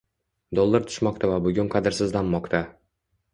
[0.59, 2.63] Dollar tushmoqda va bugun qadrsizlanmoqda